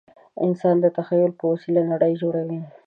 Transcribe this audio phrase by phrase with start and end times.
[0.45, 2.59] انسان د تخیل په وسیله نړۍ جوړوي.